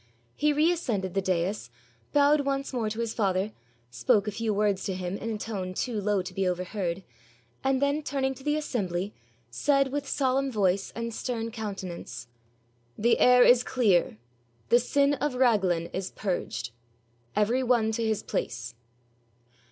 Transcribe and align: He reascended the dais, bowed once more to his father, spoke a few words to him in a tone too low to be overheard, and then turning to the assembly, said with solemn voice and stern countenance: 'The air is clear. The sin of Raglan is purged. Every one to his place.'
He 0.35 0.51
reascended 0.51 1.13
the 1.13 1.21
dais, 1.21 1.69
bowed 2.11 2.39
once 2.41 2.73
more 2.73 2.89
to 2.89 2.99
his 3.01 3.13
father, 3.13 3.51
spoke 3.91 4.27
a 4.27 4.31
few 4.31 4.51
words 4.51 4.83
to 4.85 4.95
him 4.95 5.15
in 5.15 5.29
a 5.29 5.37
tone 5.37 5.75
too 5.75 6.01
low 6.01 6.23
to 6.23 6.33
be 6.33 6.47
overheard, 6.47 7.03
and 7.63 7.79
then 7.83 8.01
turning 8.01 8.33
to 8.33 8.43
the 8.43 8.55
assembly, 8.55 9.13
said 9.51 9.91
with 9.91 10.09
solemn 10.09 10.51
voice 10.51 10.91
and 10.95 11.13
stern 11.13 11.51
countenance: 11.51 12.25
'The 12.97 13.19
air 13.19 13.43
is 13.43 13.63
clear. 13.63 14.17
The 14.69 14.79
sin 14.79 15.13
of 15.13 15.35
Raglan 15.35 15.85
is 15.93 16.09
purged. 16.09 16.71
Every 17.35 17.61
one 17.61 17.91
to 17.91 18.03
his 18.03 18.23
place.' 18.23 18.73